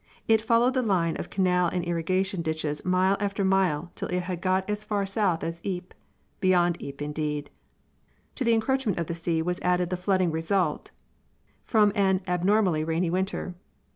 [0.27, 4.41] It followed the lines of canal and irrigation ditches mile after mile till it had
[4.41, 5.93] got as far south as Ypres,
[6.39, 7.51] beyond Ypres indeed.
[8.33, 10.91] To the encroachment of the sea was added the flooding resulting
[11.63, 13.53] from an abnormally rainy winter.